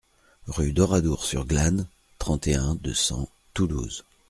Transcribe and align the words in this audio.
Rue 0.47 0.73
d'Oradour 0.73 1.23
sur 1.23 1.45
Glane, 1.45 1.87
trente 2.17 2.47
et 2.47 2.55
un, 2.55 2.73
deux 2.73 2.95
cents 2.95 3.29
Toulouse 3.53 4.03